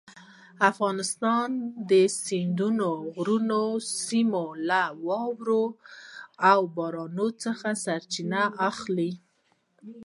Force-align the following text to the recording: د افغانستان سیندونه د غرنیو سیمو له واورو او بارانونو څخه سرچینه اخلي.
د 0.03 0.03
افغانستان 0.71 1.49
سیندونه 2.27 2.87
د 3.01 3.07
غرنیو 3.15 3.65
سیمو 4.05 4.45
له 4.69 4.83
واورو 5.07 5.65
او 6.51 6.59
بارانونو 6.75 7.25
څخه 7.43 7.67
سرچینه 7.85 8.41
اخلي. 8.69 9.11